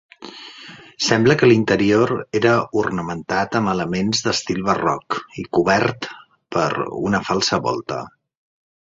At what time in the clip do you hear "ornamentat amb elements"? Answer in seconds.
2.85-4.25